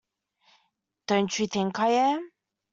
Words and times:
Don’t 1.07 1.37
you 1.37 1.45
think 1.45 1.77
I 1.79 1.89
am? 1.89 2.31